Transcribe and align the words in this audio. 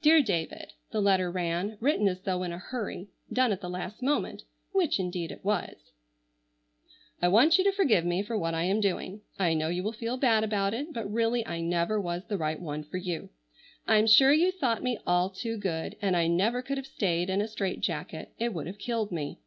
"DEAR 0.00 0.22
DAVID," 0.22 0.72
the 0.92 1.00
letter 1.02 1.30
ran,—written 1.30 2.08
as 2.08 2.22
though 2.22 2.42
in 2.42 2.52
a 2.54 2.58
hurry, 2.58 3.08
done 3.30 3.52
at 3.52 3.60
the 3.60 3.68
last 3.68 4.00
moment,—which 4.02 4.98
indeed 4.98 5.30
it 5.30 5.44
was:— 5.44 5.92
"I 7.20 7.28
want 7.28 7.58
you 7.58 7.64
to 7.64 7.72
forgive 7.72 8.02
me 8.06 8.22
for 8.22 8.34
what 8.38 8.54
I 8.54 8.62
am 8.62 8.80
doing. 8.80 9.20
I 9.38 9.52
know 9.52 9.68
you 9.68 9.82
will 9.82 9.92
feel 9.92 10.16
bad 10.16 10.42
about 10.42 10.72
it, 10.72 10.94
but 10.94 11.12
really 11.12 11.46
I 11.46 11.60
never 11.60 12.00
was 12.00 12.24
the 12.24 12.38
right 12.38 12.58
one 12.58 12.82
for 12.82 12.96
you. 12.96 13.28
I'm 13.86 14.06
sure 14.06 14.32
you 14.32 14.52
thought 14.52 14.82
me 14.82 14.98
all 15.06 15.28
too 15.28 15.58
good, 15.58 15.96
and 16.00 16.16
I 16.16 16.28
never 16.28 16.62
could 16.62 16.78
have 16.78 16.86
stayed 16.86 17.28
in 17.28 17.42
a 17.42 17.46
strait 17.46 17.80
jacket, 17.82 18.32
it 18.38 18.54
would 18.54 18.68
have 18.68 18.78
killed 18.78 19.12
me. 19.12 19.38